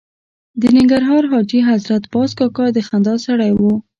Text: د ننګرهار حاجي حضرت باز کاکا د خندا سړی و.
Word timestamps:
د 0.61 0.63
ننګرهار 0.75 1.23
حاجي 1.31 1.59
حضرت 1.69 2.03
باز 2.13 2.29
کاکا 2.39 2.65
د 2.73 2.77
خندا 2.87 3.15
سړی 3.25 3.51
و. 3.59 3.61